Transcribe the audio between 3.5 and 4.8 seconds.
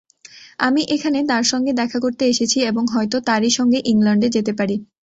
সঙ্গে ইংলণ্ডে যেতে পারি।